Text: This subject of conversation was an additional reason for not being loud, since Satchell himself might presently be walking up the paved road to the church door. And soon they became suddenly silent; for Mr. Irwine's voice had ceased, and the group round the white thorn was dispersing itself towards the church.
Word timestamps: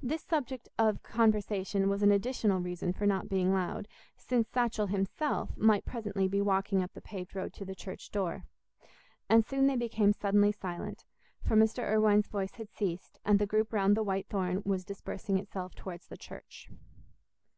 This 0.00 0.22
subject 0.22 0.70
of 0.78 1.02
conversation 1.02 1.90
was 1.90 2.02
an 2.02 2.10
additional 2.10 2.58
reason 2.58 2.94
for 2.94 3.04
not 3.04 3.28
being 3.28 3.52
loud, 3.52 3.86
since 4.16 4.48
Satchell 4.48 4.86
himself 4.86 5.54
might 5.58 5.84
presently 5.84 6.26
be 6.26 6.40
walking 6.40 6.82
up 6.82 6.94
the 6.94 7.02
paved 7.02 7.34
road 7.36 7.52
to 7.52 7.66
the 7.66 7.74
church 7.74 8.10
door. 8.10 8.44
And 9.28 9.44
soon 9.44 9.66
they 9.66 9.76
became 9.76 10.14
suddenly 10.14 10.52
silent; 10.52 11.04
for 11.46 11.54
Mr. 11.54 11.82
Irwine's 11.86 12.28
voice 12.28 12.52
had 12.54 12.70
ceased, 12.72 13.18
and 13.26 13.38
the 13.38 13.44
group 13.46 13.70
round 13.74 13.94
the 13.94 14.02
white 14.02 14.28
thorn 14.28 14.62
was 14.64 14.86
dispersing 14.86 15.36
itself 15.36 15.74
towards 15.74 16.06
the 16.06 16.16
church. 16.16 16.70